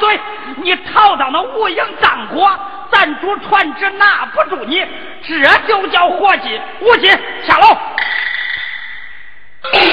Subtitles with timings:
[0.00, 0.18] 对！
[0.56, 2.50] 你逃到那无影藏国，
[2.90, 4.84] 咱主船只拿不住你，
[5.22, 7.06] 这就叫伙计无忌
[7.46, 7.78] 下楼。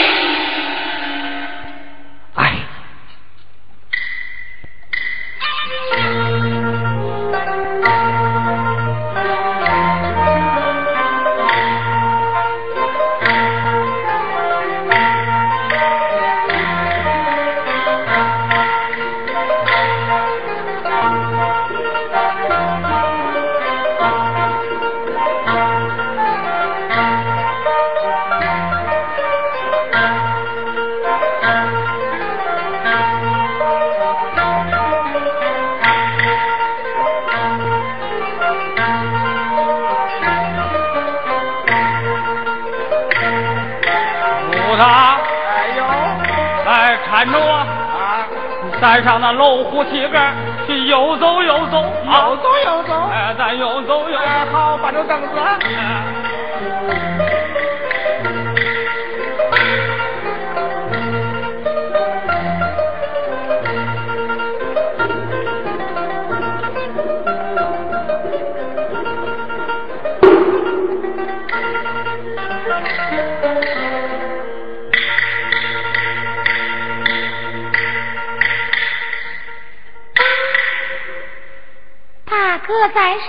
[82.67, 83.27] 哥在上，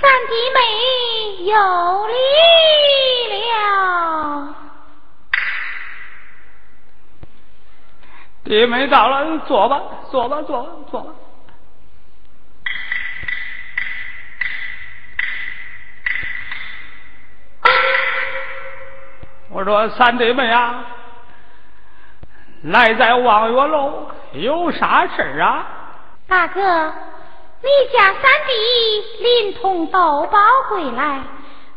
[0.00, 2.14] 三弟妹有礼
[3.52, 4.54] 了。
[8.42, 11.12] 弟妹到了，坐吧，坐吧，坐吧，坐吧。
[19.50, 20.84] 我说三弟妹啊，
[22.64, 25.64] 来在望月楼有啥事啊？
[26.26, 26.92] 大哥。
[27.62, 28.52] 你家三弟
[29.22, 31.20] 临潼斗宝归来，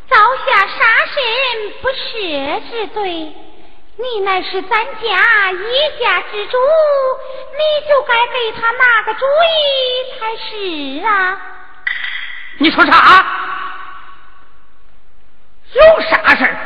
[0.10, 0.78] 造下杀
[1.08, 1.16] 身
[1.82, 3.34] 不赦之罪，
[3.98, 6.58] 你乃是咱家一家之主，
[7.58, 11.38] 你就该给他拿个主意才是啊！
[12.58, 13.26] 你说啥？
[15.74, 16.58] 有啥事儿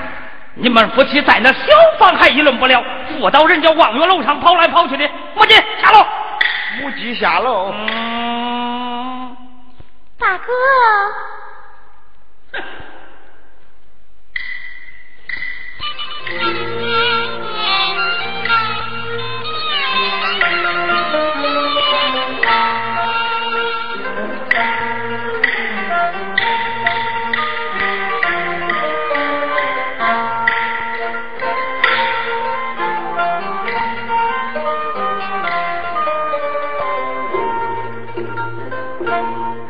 [0.56, 1.66] 你们夫妻在那小
[2.00, 2.84] 房还议论不了，
[3.20, 6.06] 我到人家望月楼上跑来跑去的，母鸡下楼，
[6.82, 7.74] 母鸡下楼。
[10.24, 10.54] 大哥。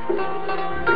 [0.07, 0.92] Thank you.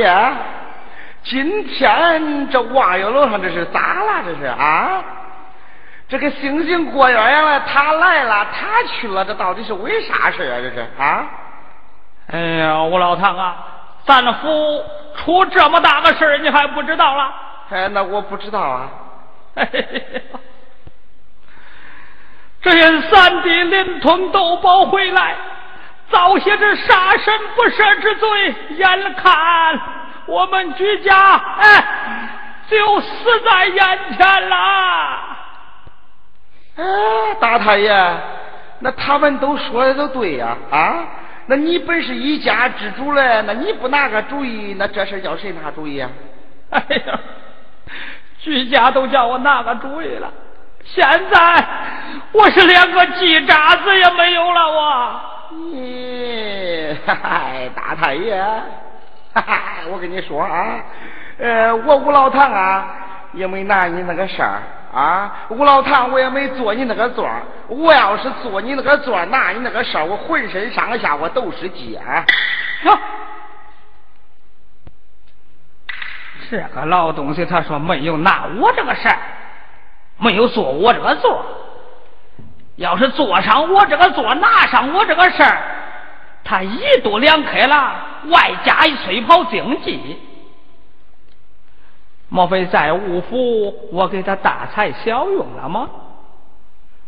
[0.00, 0.32] 爷，
[1.22, 4.22] 今天这望月楼上这是咋了？
[4.24, 5.04] 这是啊？
[6.08, 10.58] 这个星星过鸳鸯了，他来了，他去了，这到底是为啥事啊？
[10.60, 11.26] 这是啊？
[12.32, 13.56] 哎呀，吴老唐啊，
[14.04, 14.84] 咱府
[15.16, 17.32] 出这么大个事你还不知道了？
[17.70, 18.88] 哎，那我不知道啊。
[22.62, 25.34] 这人三弟临潼斗宝回来。
[26.10, 29.80] 造些这杀身不赦之罪，眼看
[30.26, 31.84] 我们居家哎
[32.68, 34.56] 就死在眼前了。
[36.76, 36.84] 哎，
[37.40, 38.16] 大太爷，
[38.80, 41.04] 那他们都说的都对呀啊！
[41.46, 46.08] 那你本是一家之主嘞，那你不拿个主意，那这事叫谁拿主意啊？
[46.70, 47.18] 哎呀，
[48.38, 50.32] 居家都叫我拿个主意了，
[50.84, 51.66] 现在
[52.32, 55.20] 我是连个鸡渣子也没有了，我。
[55.52, 58.40] 咦，嗨，大太爷，
[59.34, 60.80] 哈哈，我跟你说啊，
[61.38, 62.86] 呃，我吴老唐啊，
[63.32, 64.62] 也没拿你那个事儿，
[64.94, 67.42] 啊，吴老唐，我也没坐你那个座儿。
[67.68, 71.98] 我要是坐你那个座儿，拿你那个事儿，我浑身上下我都是劲。
[72.82, 72.98] 哟，
[76.48, 79.16] 这个老东西，他说没有拿我这个事儿，
[80.18, 81.44] 没有坐我这个座。
[82.80, 85.60] 要是坐上我这个座，拿上我这个事儿，
[86.42, 87.94] 他一度两开了，
[88.28, 90.18] 外加一催跑经济。
[92.30, 95.90] 莫非在五府我给他大材小用了吗？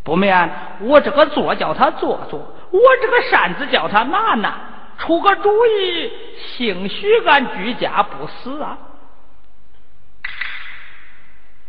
[0.04, 2.38] 不免我这个座叫他坐坐，
[2.70, 4.54] 我这个扇子叫他拿拿，
[4.98, 8.76] 出个主意，兴许俺居家不死啊！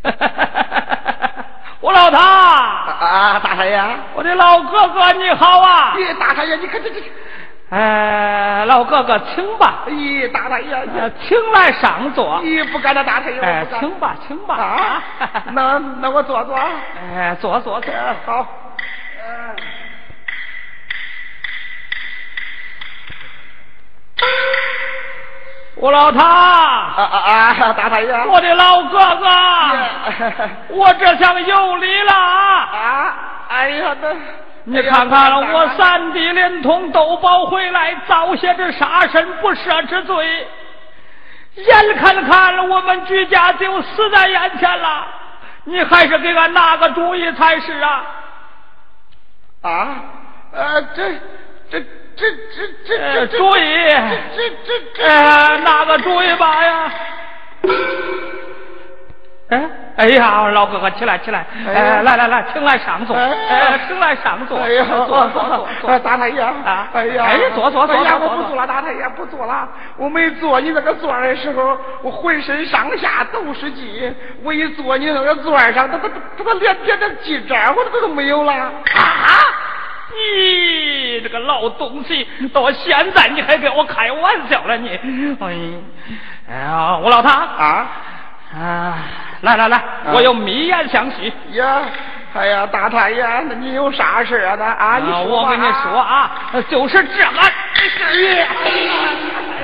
[0.04, 1.33] 哈哈哈哈哈
[1.84, 3.84] 我老唐啊，大少爷，
[4.16, 5.94] 我的老哥哥你好啊！
[5.98, 7.04] 咦，大少爷，你看这这。
[7.72, 9.80] 哎，老哥哥，请吧。
[9.88, 12.40] 咦，大少爷，请来上座。
[12.42, 13.38] 咦，不敢了，大少爷。
[13.42, 14.56] 哎，请吧，请吧。
[14.56, 15.04] 啊，
[15.52, 16.56] 那那我坐坐。
[16.56, 17.94] 哎，坐坐坐。
[18.26, 18.48] 好。
[25.84, 26.26] 我老唐。
[26.26, 27.74] 啊啊啊！
[27.74, 28.26] 大太爷。
[28.28, 29.28] 我的老哥哥。
[30.70, 32.70] 我这厢有礼了啊。
[32.72, 33.16] 啊！
[33.50, 34.08] 哎呀，那。
[34.66, 40.48] 你看看我三弟连同都保回来，遭些这杀身不赦之罪，
[41.56, 45.06] 眼看看我们居家就死在眼前了，
[45.66, 48.06] 你还是给俺拿个主意才是啊！
[49.64, 49.96] 啊，
[50.54, 51.12] 呃，这
[51.70, 52.38] 这这这
[52.86, 53.62] 这这主意，
[54.36, 56.92] 这这这，哎，拿个主意吧呀！
[59.50, 59.70] 哎。
[59.96, 61.46] 哎呀，老哥哥，起来起来！
[61.68, 64.58] 哎，来来来，请来上座，哎，请来上座。
[64.58, 66.90] 哎呀，坐坐坐，大太爷啊！
[66.94, 67.96] 哎呀，哎，坐坐坐。
[67.96, 69.70] 哎呀，我不坐了，大太爷不坐了。
[69.96, 74.16] 我没坐你那个座的时候，我浑身上下都是劲。
[74.44, 78.52] 我一坐你那个座上，他他他他连点点劲儿我都都没有了。
[78.52, 78.72] 啊！
[80.16, 84.90] 你这个老东西，到现在你还跟我开玩笑了你？
[85.40, 85.56] 哎，
[86.50, 87.88] 哎呀，我老唐啊
[88.56, 88.98] 啊！
[89.42, 89.84] 来来来，
[90.14, 91.34] 我有密言相许。
[91.52, 91.82] 呀，
[92.34, 94.56] 哎呀，大太爷，那你有啥事啊？
[94.58, 96.32] 那啊，你说我跟你说啊，
[96.70, 98.48] 就是这个事儿。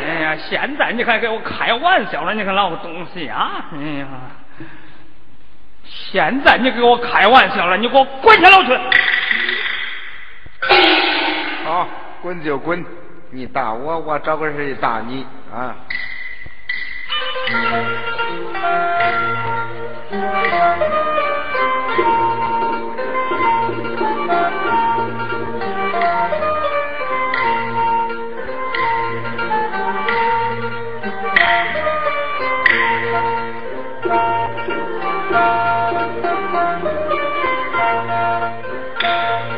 [0.05, 2.33] 哎呀，现在你还给我开玩笑了？
[2.33, 3.65] 你个老东西啊！
[3.73, 4.07] 哎呀，
[5.85, 7.77] 现在你给我开玩笑了？
[7.77, 8.77] 你给我滚下楼去！
[11.63, 11.87] 好，
[12.21, 12.85] 滚就滚，
[13.31, 15.75] 你打我，我找个人打你啊！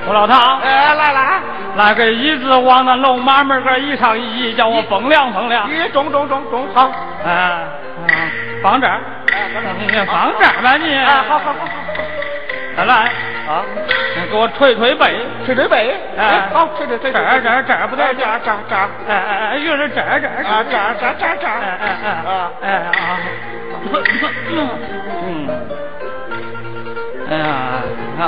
[0.04, 0.51] 我老唐，哎，来
[1.76, 5.70] 来，来个椅子往那楼马门个椅上一移，叫我风凉风凉。
[5.70, 6.92] 咦，中中中中，好，
[7.26, 7.64] 哎，
[8.62, 9.00] 放这儿，
[9.80, 10.98] 你放这儿吧你。
[10.98, 12.02] 啊，好好好好好。
[12.76, 12.96] 再来
[13.48, 13.64] 啊，
[14.16, 16.00] 你给我捶捶背，捶捶背。
[16.18, 17.12] 哎，好，捶捶捶。
[17.12, 18.90] 这儿这儿这儿不对，这儿这儿这儿。
[19.08, 20.44] 哎哎哎，又是这儿这儿。
[20.44, 21.60] 啊，这儿这儿这儿这儿。
[21.60, 22.92] 哎哎哎啊哎啊。
[25.24, 25.50] 嗯。
[27.32, 27.82] 哎呀，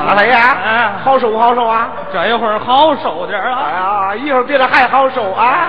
[0.07, 1.89] 大太爷，哎，好受不好受啊？
[2.13, 3.59] 这一会儿好受点啊。
[3.65, 5.67] 哎呀，一会儿比这还好受啊。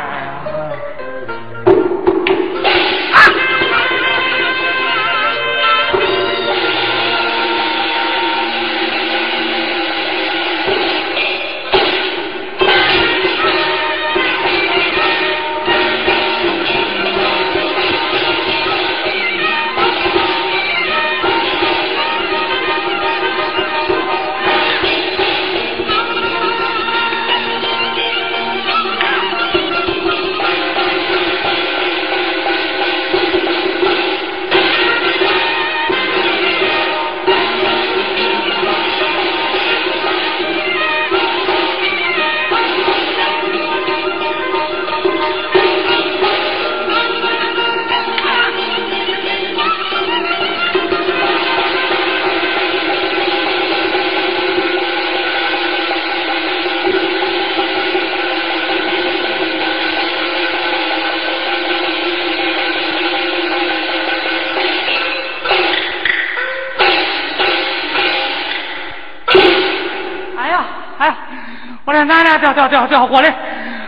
[72.44, 73.28] 掉掉掉掉火里！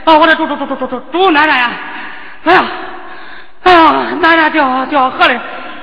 [0.05, 1.71] 啊，我的猪猪猪猪猪猪猪奶奶呀！
[2.45, 2.65] 哎呀，
[3.65, 5.39] 哎呀，奶奶掉掉河里！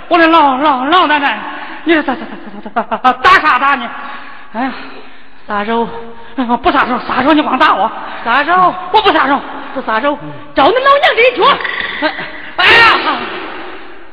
[0.07, 1.37] 我的老老老奶奶，
[1.83, 2.21] 你这咋咋
[2.73, 3.87] 咋咋打啥打你？
[4.53, 4.71] 哎呀，
[5.45, 5.87] 撒手！
[6.35, 7.91] 不撒手，撒手你光打我！
[8.23, 8.73] 撒手！
[8.91, 9.39] 我不撒手，
[9.73, 10.17] 不撒手，
[10.55, 11.43] 找你老娘这一脚！
[12.55, 13.17] 哎呀，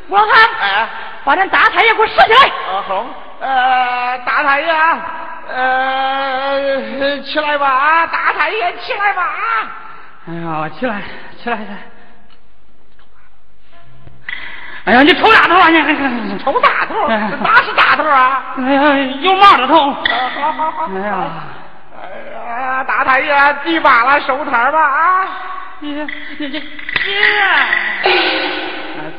[0.09, 0.88] 吴老汉，哎，
[1.25, 2.49] 把咱大太爷给我拾起来！
[2.49, 3.07] 啊好，
[3.40, 4.67] 呃，大太爷，
[5.52, 9.25] 呃，起来吧，大太爷起来吧！
[10.28, 11.02] 哎呀，起来，
[11.42, 11.78] 起来，起来！
[14.85, 15.69] 哎呀，你抽大头啊！
[15.69, 18.54] 你抽大头，哪是大头啊？
[18.59, 19.90] 哎呀，有毛的头！
[19.92, 20.88] 好好好！
[20.95, 21.30] 哎呀，
[22.00, 22.02] 哎
[22.62, 25.26] 呀，大太爷，地罢了，收摊吧啊！
[25.80, 26.07] 你你
[26.38, 26.62] 你你！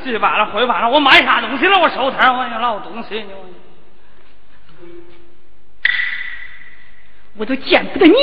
[0.03, 1.77] 地罢了，回罢了，我买啥东西了？
[1.77, 3.31] 我收摊，我老东西你
[7.37, 8.15] 我都见不得你！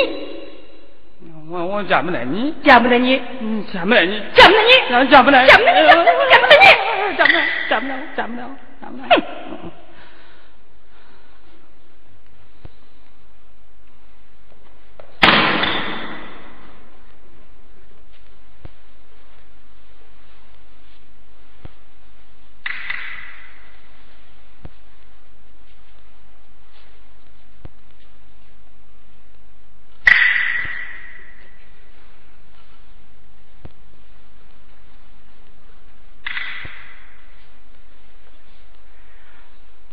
[1.51, 4.71] 我我见不得你，见不得你，嗯，见不得你，见不得你，
[5.11, 6.67] 见不得，见不得你，见不得你，见不得你，
[7.17, 8.43] 见不得，见不得，见不得，
[8.81, 9.17] 见不得。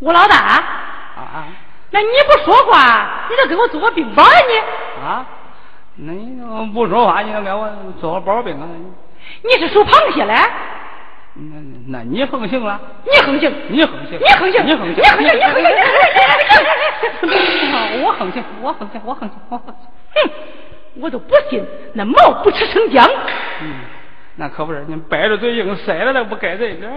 [0.05, 0.35] 吴老大，
[1.15, 1.47] 啊，
[1.89, 5.03] 那你不说话，你就给我做个冰雹啊你？
[5.03, 5.25] 啊，
[5.95, 6.39] 那你
[6.71, 7.67] 不说话，你就给我
[7.99, 8.67] 做个包冰啊？
[9.41, 10.35] 你是属螃蟹嘞？
[11.33, 12.79] 那那你横行了？
[13.03, 15.73] 你横行，你横行，你横行，你横行，你横行，你横行，
[18.05, 19.87] 我横行，我横行，我横行，我横行。
[20.13, 20.29] 哼，
[21.01, 23.03] 我都不信那毛不吃生姜。
[23.63, 23.73] 嗯，
[24.35, 26.91] 那可不是，你掰着嘴硬塞了，那不该这点。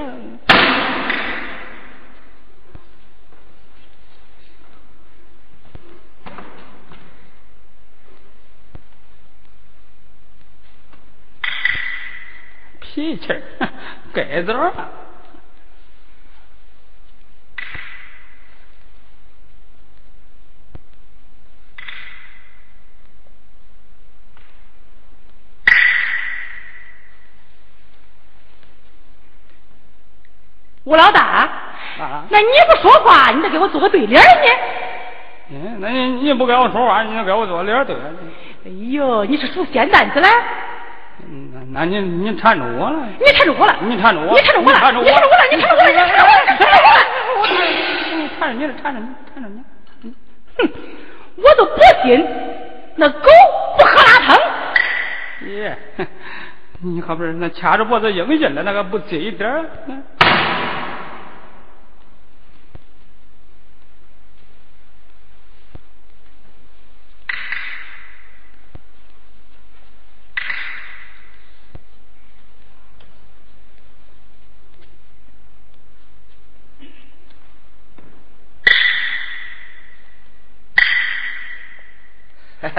[13.09, 13.41] 脾气儿，
[14.13, 14.71] 该子儿。
[30.85, 31.21] 吴老大，
[31.99, 34.53] 啊，那你不说话，你得给我做个对联儿呢。
[35.51, 37.97] 嗯，那你你不跟我说话，你就给我做脸对。
[38.67, 40.29] 哎呦，你是属仙蛋子嘞？
[41.53, 43.07] 那那你你缠着我了。
[43.19, 46.99] 你缠着我了，你缠着我，你缠着我了，缠着我，你缠着我了，你缠着我了，你缠着我了，你缠着我了。
[48.39, 49.57] 缠着你了，缠着你，缠着你。
[50.59, 50.61] 哼，
[51.37, 52.27] 我都不信
[52.97, 53.29] 那狗
[53.79, 54.37] 不喝拉汤。
[55.47, 55.77] 耶，
[56.81, 59.65] 你可不是那掐着脖子硬劲的，那个不接一点。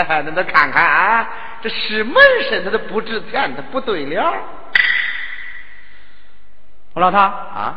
[0.25, 1.27] 那都看看啊，
[1.61, 2.15] 这是门
[2.49, 4.41] 神，他都不值钱，他不对联儿
[6.93, 7.75] 我老唐，啊。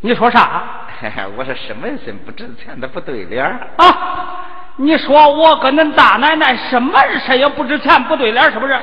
[0.00, 0.62] 你说啥？
[1.36, 3.44] 我说是门神不值钱，他不对脸
[3.78, 4.44] 啊！
[4.76, 8.78] 你说我跟恁大奶奶是门神也不值钱，不对联是不是？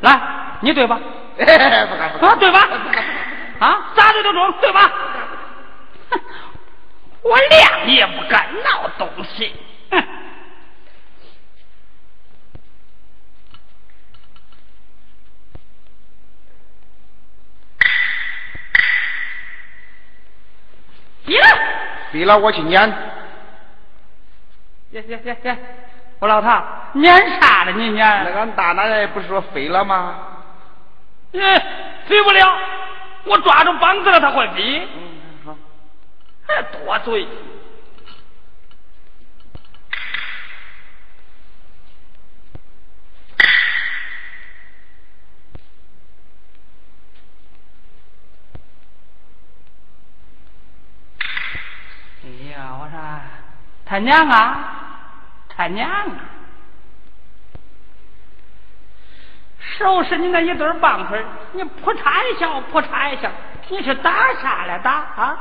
[0.00, 0.20] 来，
[0.60, 0.96] 你对吧？
[1.36, 2.68] 不敢不敢啊，对吧？
[3.58, 4.92] 啊，咋对都中，对吧？
[7.22, 9.52] 我亮也不敢闹东西。
[21.28, 21.32] 哼。
[21.32, 21.58] 逼了，
[22.12, 22.88] 逼了我去撵。
[24.90, 25.58] 耶耶耶耶，
[26.18, 26.48] 我老头，
[26.94, 28.24] 撵啥了你撵？
[28.24, 30.16] 那俺大奶奶不是说飞了吗？
[31.32, 31.62] 耶，
[32.06, 32.58] 飞不了，
[33.24, 34.88] 我抓住膀子了，他会飞。
[34.96, 35.10] 嗯，
[35.44, 35.54] 好。
[36.46, 37.28] 还多嘴。
[52.24, 52.98] 哎呀，我说
[53.84, 54.58] 他娘啊，
[55.54, 56.06] 他娘啊！
[59.78, 63.30] 收拾你那一堆棒槌，你扑嚓一下，扑嚓一下，
[63.68, 65.36] 你是打啥来打啊？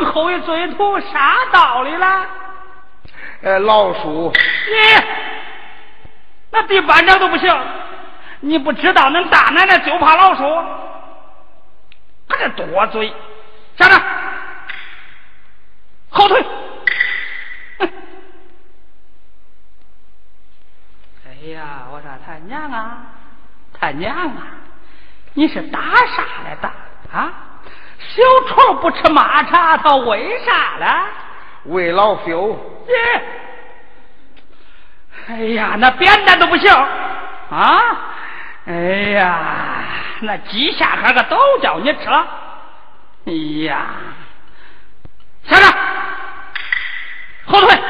[0.00, 2.26] 猛后一嘴土，啥道理了？
[3.42, 4.32] 呃，老鼠。
[4.32, 5.04] 你
[6.50, 7.54] 那第班长都不行，
[8.40, 10.42] 你不知道恁大奶奶就怕老鼠，
[12.28, 13.12] 还这多嘴，
[13.76, 14.00] 站着。
[16.10, 16.44] 后退。
[21.26, 22.98] 哎呀，我说他娘啊，
[23.72, 24.46] 他娘啊，
[25.34, 26.72] 你是打啥来打
[27.12, 27.32] 啊？
[27.98, 30.86] 小虫不吃马叉，他为啥嘞？
[31.64, 32.56] 为老朽。
[32.86, 33.22] 耶！
[35.28, 36.72] 哎呀，那扁担都不行
[37.50, 37.80] 啊！
[38.66, 38.72] 哎
[39.12, 39.84] 呀，
[40.20, 42.26] 那鸡下壳个都叫你吃了。
[43.26, 43.32] 哎
[43.66, 43.86] 呀，
[45.48, 45.74] 下来，
[47.46, 47.80] 后退。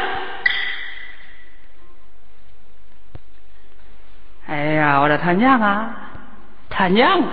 [4.48, 5.90] 哎呀，我说他娘啊，
[6.70, 7.28] 他娘啊，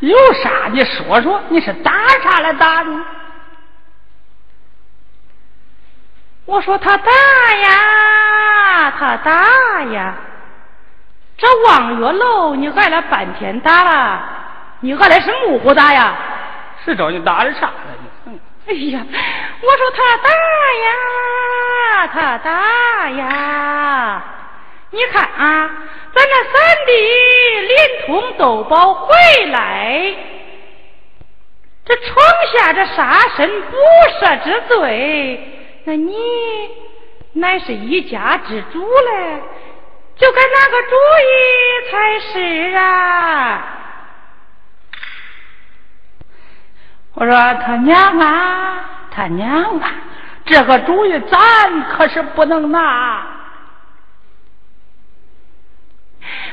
[0.00, 1.90] 有啥你说说，你是打
[2.22, 2.90] 啥来打的？
[6.44, 7.10] 我说他打
[7.56, 10.14] 呀，他打呀，
[11.36, 14.22] 这望月楼你挨了半天打了，
[14.80, 16.14] 你挨的是木虎打呀？
[16.84, 17.74] 是找你打的啥了？
[18.66, 19.04] 哎呀，
[19.60, 20.30] 我说他大
[20.84, 24.24] 呀，他大呀，
[24.90, 25.70] 你看啊，
[26.14, 26.92] 咱那三弟
[27.60, 29.14] 连通豆包回
[29.50, 30.14] 来，
[31.84, 32.16] 这闯
[32.54, 33.76] 下这杀身不
[34.18, 35.38] 赦之罪。
[35.84, 36.16] 那你
[37.34, 39.42] 乃是一家之主嘞，
[40.16, 43.73] 就该拿个主意才是啊！
[47.14, 49.90] 我说他娘啊，他娘啊，
[50.44, 51.38] 这个主意咱
[51.90, 53.22] 可是不能拿。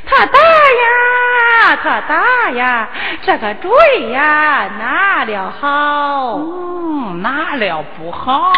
[0.05, 2.87] 他大呀，他大呀，
[3.23, 8.53] 这个主意呀，拿了好，嗯，拿了不好。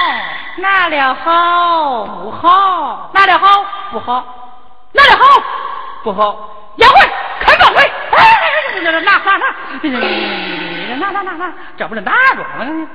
[0.58, 4.24] 拿了好不好，拿了好不好，
[4.92, 5.44] 拿了好
[6.04, 6.96] 不好，押回
[7.40, 7.82] 开放回，
[8.12, 9.20] 哎，拿拿拿
[11.00, 12.46] 拿，拿拿拿拿，这不是拿着吗？
[12.60, 12.88] 哼！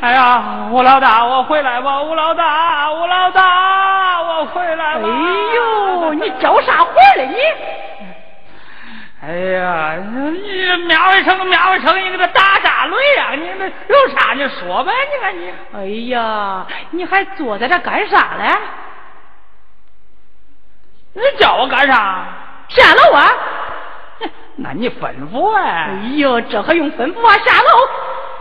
[0.00, 2.02] 哎呀，吴老大，我回来吧！
[2.02, 5.08] 吴老大，吴老大，我回来吧！
[5.08, 5.10] 哎
[5.54, 7.36] 呦，你叫啥活嘞你？
[9.24, 9.94] 哎呀，
[10.32, 13.30] 你喵一声喵一声，你给他打炸雷呀！
[13.36, 15.52] 你那有啥你说呗，你看你。
[15.72, 18.48] 哎呀，你还坐在这干啥嘞？
[21.12, 22.26] 你叫我干啥？
[22.68, 23.30] 下楼啊！
[24.56, 25.62] 那你吩咐哎！
[25.62, 27.32] 哎呦，这还用吩咐啊？
[27.44, 27.88] 下楼！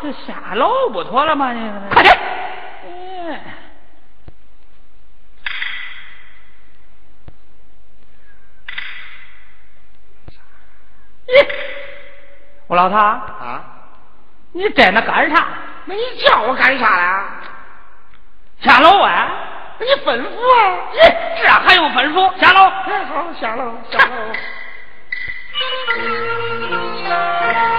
[0.02, 1.54] 这下楼不妥了吗？
[1.54, 2.18] 你快点！
[12.72, 13.62] 我老头啊，
[14.54, 15.46] 你在那干啥？
[15.84, 17.26] 那你叫我干啥呀？
[18.62, 19.28] 下楼啊！
[19.78, 20.80] 你吩咐啊！
[20.94, 21.00] 咦，
[21.42, 22.40] 这还用吩咐？
[22.40, 22.70] 下楼！
[22.86, 24.16] 哎，好，下楼，下楼。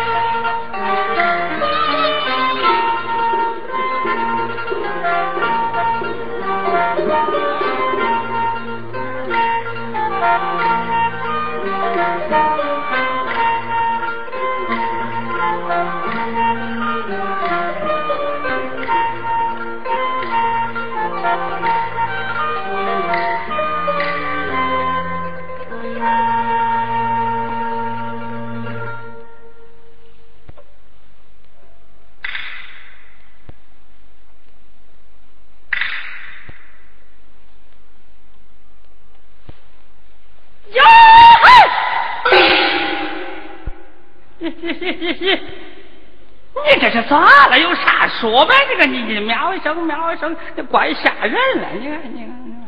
[45.20, 47.58] 你这是咋了？
[47.58, 48.54] 有啥说呗？
[48.70, 51.68] 你个你你喵一声喵一声，你怪吓人了。
[51.80, 52.62] 你看你看，你看，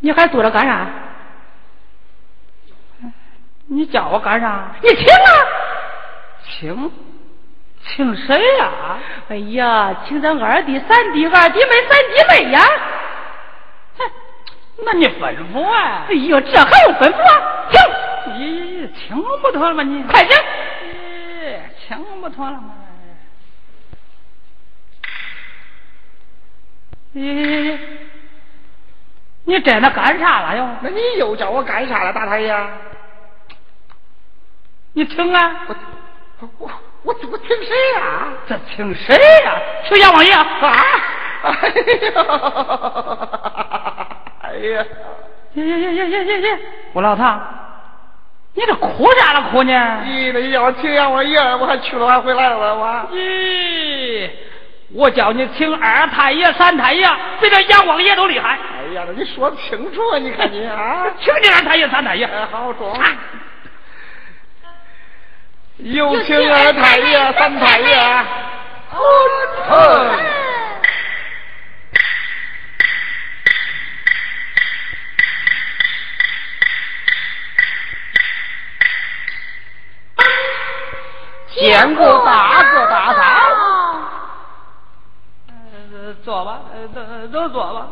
[0.00, 0.86] 你还坐着干啥？
[3.68, 4.72] 你叫我干啥？
[4.82, 5.28] 你请啊！
[6.44, 6.92] 请
[7.82, 8.98] 请谁呀？
[9.28, 12.60] 哎呀，请咱二弟、三弟、二弟妹、三弟妹呀！
[13.98, 14.04] 哼，
[14.84, 16.04] 那你吩咐啊！
[16.08, 17.66] 哎呦，这还用吩咐啊？
[17.72, 18.05] 请。
[18.34, 19.82] 咦，听不妥了吗？
[19.82, 20.38] 你快点！
[20.84, 22.74] 咦，请不妥了吗？
[27.14, 27.78] 咦，
[29.44, 30.68] 你在那干啥了哟？
[30.82, 32.54] 那你又叫我干啥了，大太爷？
[34.92, 35.66] 你听啊！
[35.68, 36.70] 我我
[37.04, 38.28] 我我听谁呀？
[38.48, 39.60] 这听谁呀？
[39.86, 40.44] 请阎王爷啊！
[41.42, 41.52] 哎
[42.02, 42.12] 呀！
[44.40, 44.84] 哎呀！
[45.54, 46.58] 耶耶耶耶耶耶耶！
[46.92, 47.65] 我老唐。
[48.56, 49.72] 你这哭啥了哭呢？
[50.06, 52.86] 咦，那要请杨我爷，我还去了还回来了我。
[53.12, 54.30] 咦，
[54.94, 57.06] 我叫你请二太爷、三太爷，
[57.38, 58.58] 比这阎王爷都厉害。
[58.78, 60.18] 哎呀，那你说的清楚啊！
[60.18, 62.24] 你看你啊， 请你二太爷、三太爷。
[62.24, 62.96] 哎，好装。
[65.76, 67.94] 有请二太爷、三太爷。
[69.68, 70.16] 哦。
[81.56, 83.20] 见过大哥大嫂。
[85.48, 86.86] 呃，坐吧，呃，
[87.28, 87.86] 都都坐吧。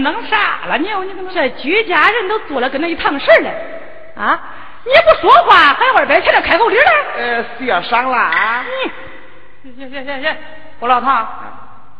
[0.00, 0.76] 弄啥了？
[0.78, 3.50] 你你这居家人都做了跟那一趟事了
[4.22, 4.38] 啊！
[4.84, 6.82] 你不说话，还二百钱的开口礼了？
[7.16, 8.64] 呃，谢赏了啊！
[9.62, 10.36] 你，行行行行，
[10.78, 11.28] 我老唐，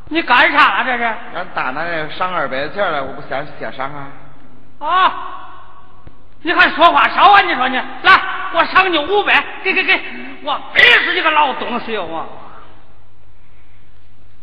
[0.08, 1.04] 你干啥了这是？
[1.04, 4.08] 俺大奶奶赏二百钱了，我不先谢赏啊！
[4.86, 5.14] 啊！
[6.42, 7.40] 你还说话少啊？
[7.42, 8.20] 你说你，来，
[8.54, 10.00] 我赏你五百，给给给，
[10.42, 12.26] 我逼死你个老东西我！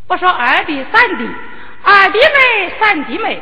[0.08, 1.28] 我说二弟三弟。
[1.90, 3.42] 二弟妹、三弟妹，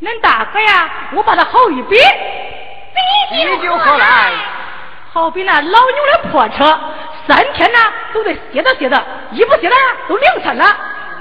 [0.00, 1.96] 恁大哥呀，我把他好一比，
[3.30, 4.32] 比就好来，
[5.12, 6.78] 好比那老牛的破车，
[7.26, 7.78] 三天呢
[8.12, 9.74] 都得歇着歇着，一不歇着
[10.08, 10.64] 都凌晨了。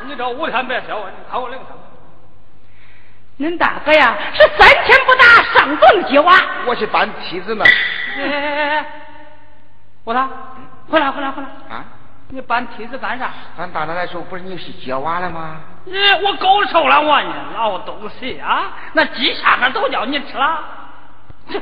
[0.06, 1.76] 你这五天别歇我，你看我凌晨。
[3.39, 6.39] 恁大哥呀，是三天不打上房揭瓦。
[6.68, 7.66] 我去搬梯子呢。
[8.16, 8.86] 哎哎哎，
[10.04, 10.28] 我来，
[10.88, 11.48] 回来回来回来。
[11.76, 11.84] 啊。
[12.34, 13.32] 你搬梯子干啥？
[13.60, 15.62] 俺大奶奶说不是你是接娃了吗？
[15.86, 15.93] 你
[16.26, 18.72] 我够受了我你老东西啊！
[18.93, 20.60] 那鸡下面都叫你吃了。
[21.48, 21.62] 这，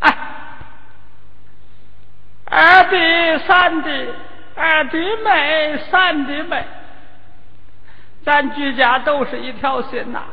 [0.00, 0.16] 哎，
[2.50, 4.12] 二弟三弟，
[4.56, 6.62] 二弟妹三弟妹，
[8.22, 10.24] 咱居家都是一条心呐。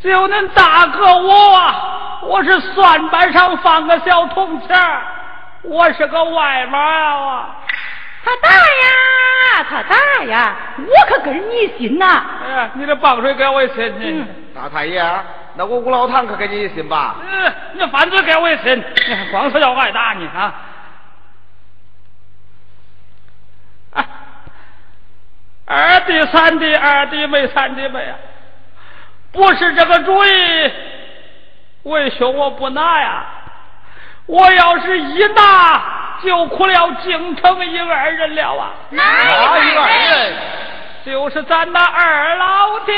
[0.00, 4.76] 只有恁大哥我啊，我是算盘上放个小铜钱
[5.62, 7.56] 我是个外码啊！
[8.22, 12.22] 他大呀，他大呀，我可跟你一心呐！
[12.44, 15.02] 哎呀，你这棒槌给我一亲，嗯，大太爷，
[15.54, 17.16] 那我吴老堂可跟你一心吧？
[17.22, 20.54] 嗯，你反嘴给我一亲，你还光说要挨打呢啊！
[23.94, 24.06] 啊，
[25.66, 28.16] 二弟三弟，二弟妹三弟妹啊！
[29.32, 30.72] 不是这个主意，
[31.84, 33.24] 为兄我不拿呀！
[34.26, 35.82] 我要是一拿，
[36.22, 38.70] 就苦了京城一二人了啊！
[38.90, 39.32] 哪一
[39.76, 40.36] 二人？
[41.04, 42.94] 就是咱那二老爹！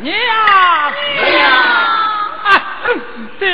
[0.00, 0.14] 娘，
[1.24, 1.40] 娘，
[3.38, 3.48] 爹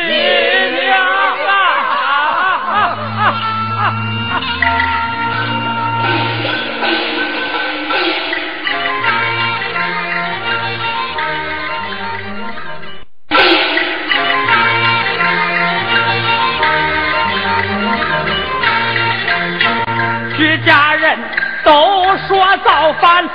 [21.67, 23.29] 都说造反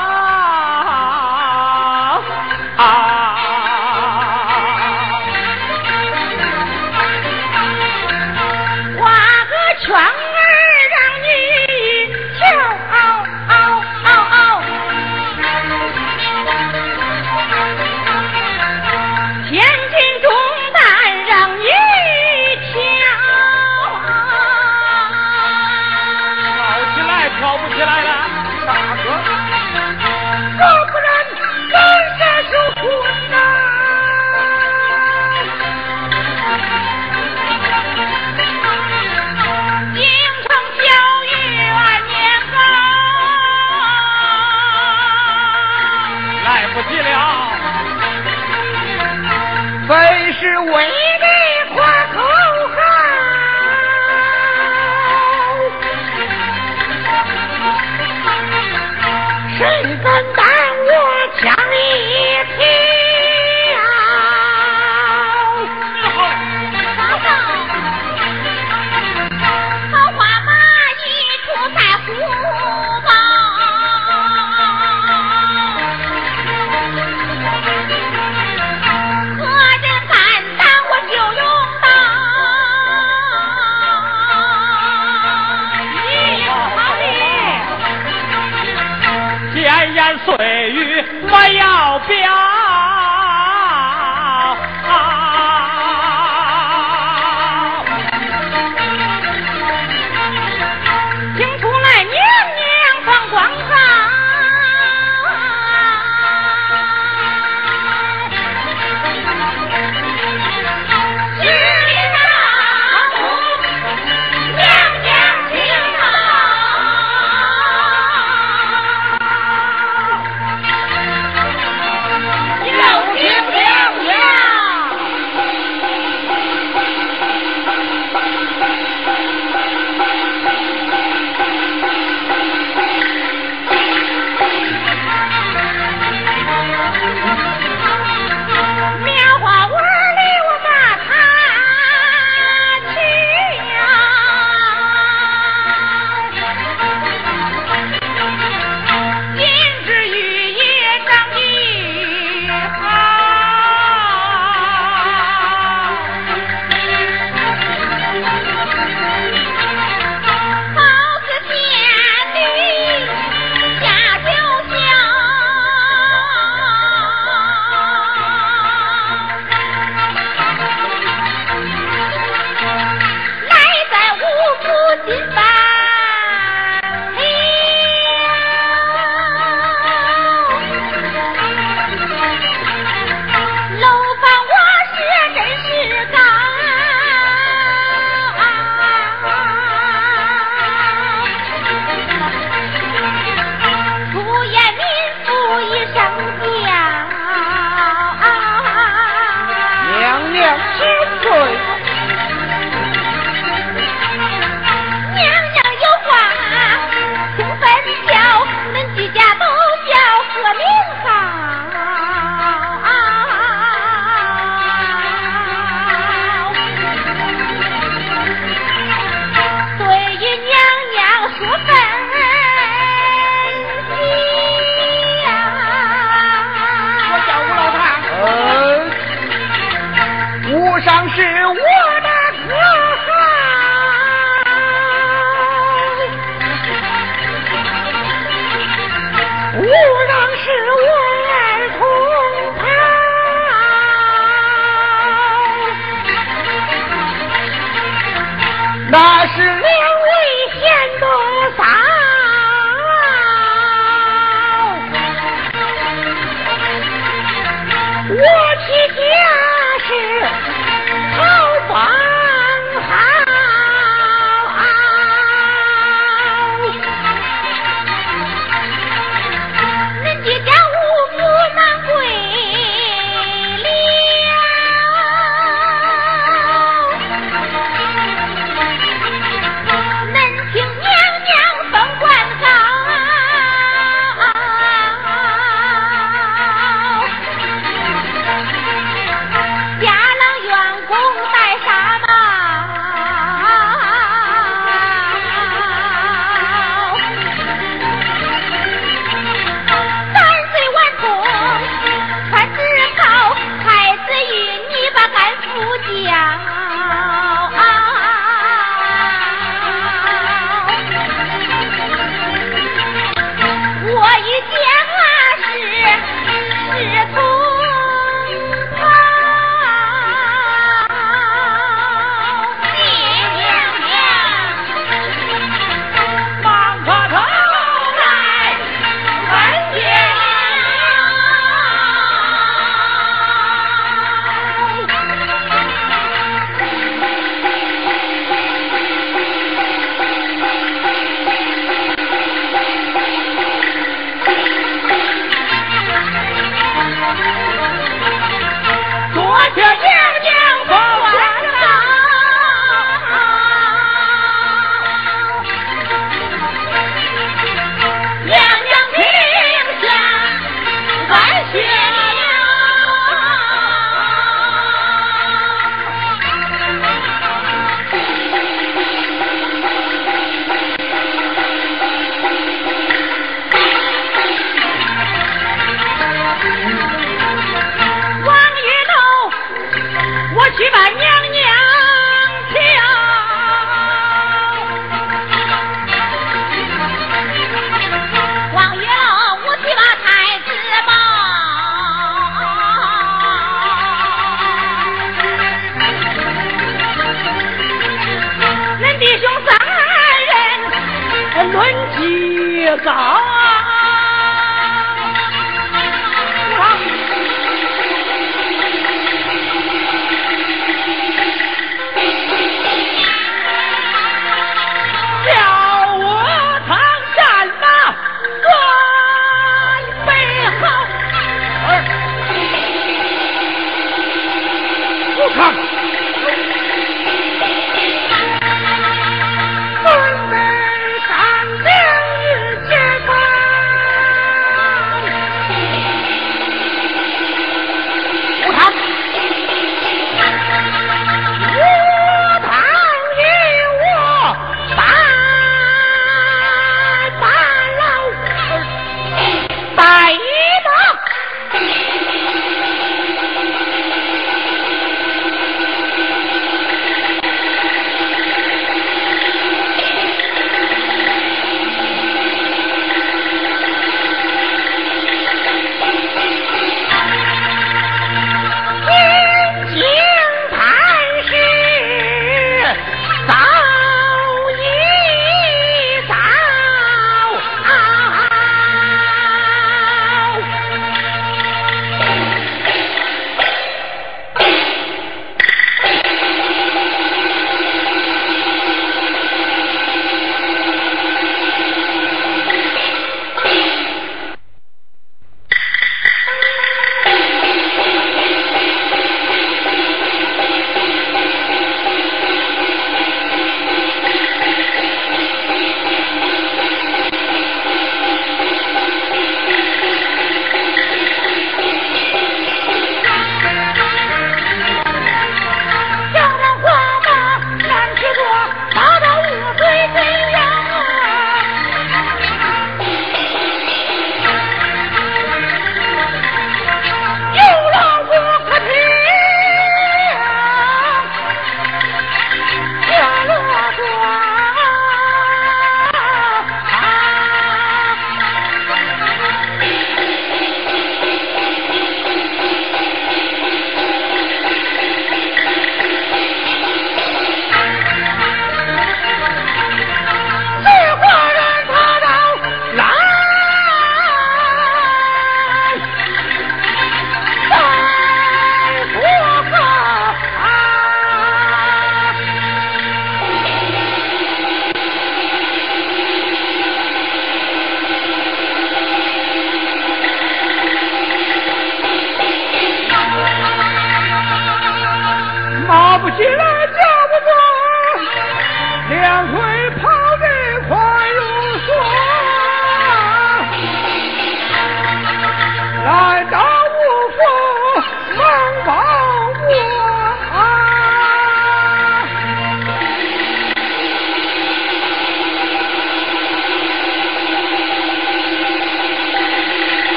[91.23, 92.56] 我要表。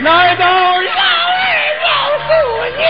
[0.00, 1.42] 来到老儿
[1.82, 1.88] 老
[2.18, 2.30] 叔
[2.76, 2.82] 你，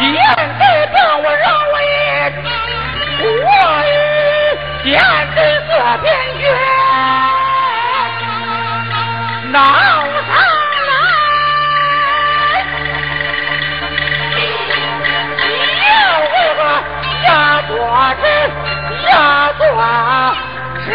[0.00, 0.20] 一言
[0.58, 0.64] 不
[1.22, 1.48] 我老
[1.82, 1.84] 爷，
[3.20, 3.24] 我
[3.84, 3.92] 与
[4.82, 4.84] 天
[5.34, 5.36] 子
[5.68, 5.70] 做
[6.02, 6.04] 天
[6.40, 6.42] 决，
[9.52, 10.30] 闹能
[10.88, 10.88] 来？
[15.36, 15.46] 你
[15.82, 15.86] 要
[16.32, 16.60] 这个
[17.26, 17.28] 压
[17.68, 17.70] 锅
[18.22, 18.24] 子，
[19.10, 19.12] 压
[19.58, 19.60] 锅
[20.86, 20.88] 子。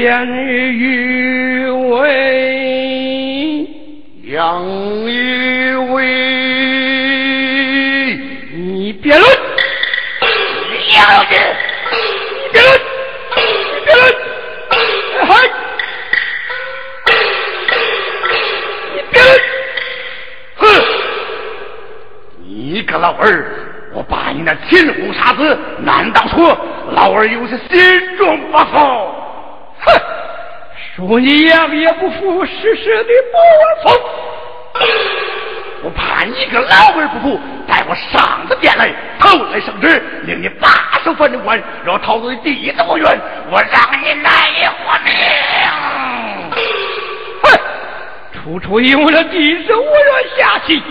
[0.00, 1.98] 便于为
[4.26, 4.64] 杨
[5.08, 6.04] 玉为，
[8.54, 9.28] 你别论，
[10.94, 11.34] 杨的，
[12.30, 12.70] 你别论，
[13.34, 13.42] 你
[13.84, 14.02] 别论，
[15.26, 15.28] 嗨，
[18.94, 19.28] 你别论，
[20.54, 20.62] 哼，
[22.46, 23.26] 你个老儿，
[23.92, 26.56] 我把你那亲红傻子，难道说
[26.92, 29.17] 老儿有些心中不服？
[30.98, 33.94] 哼，说你样也不服，事事的不服。
[35.84, 43.20] 我怕你个老儿不服，带我上这殿来，头来圣旨，令你把守反正官，若逃走的弟子不冤，
[43.50, 45.14] 我让你难以活命。
[47.42, 47.46] 哼，
[48.32, 50.82] 处处因为了弟子无缘下棋，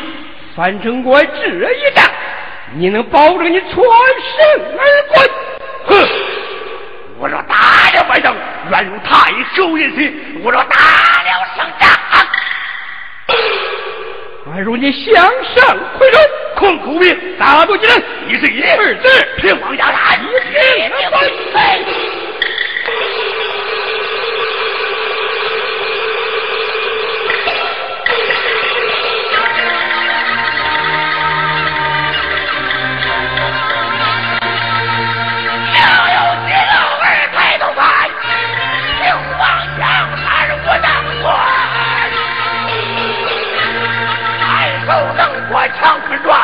[0.56, 2.10] 樊城关这一战，
[2.76, 3.84] 你能保证你全身
[4.78, 4.80] 而
[5.14, 5.30] 归？
[5.86, 6.08] 哼！
[7.20, 8.36] 我若打了败仗，
[8.70, 10.14] 愿如太守人心；
[10.44, 11.90] 我若打了胜仗，
[14.54, 15.16] 宛如你向
[15.56, 16.20] 上挥刃，
[16.56, 18.96] 空苦兵大多几人，一是一，二是
[19.38, 21.20] 平王家大，一是平王
[21.52, 22.27] 山。
[45.80, 46.37] 长春转，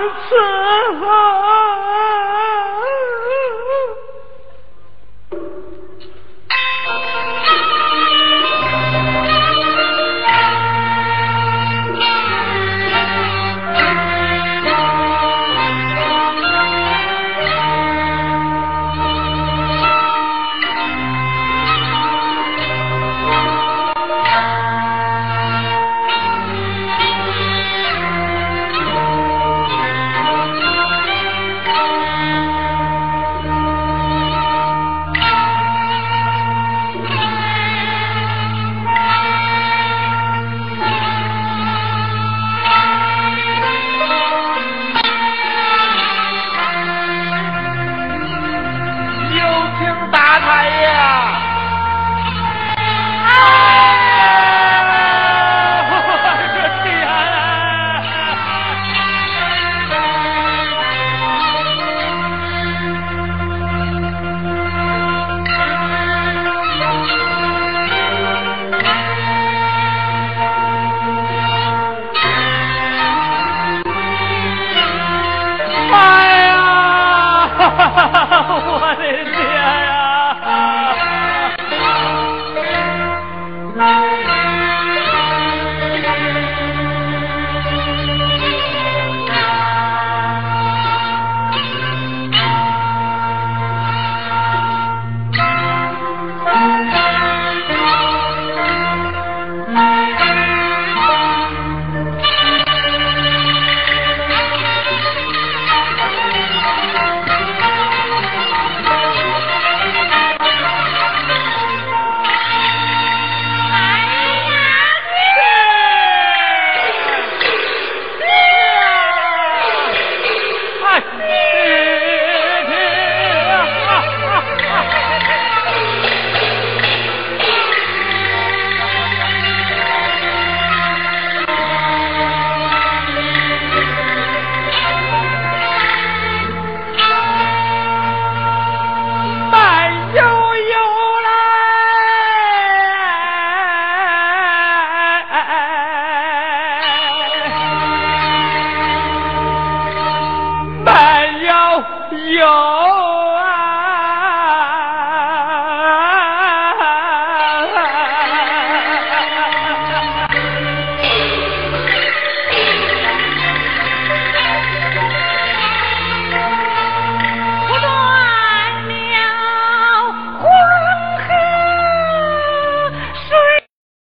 [0.00, 1.53] 令堂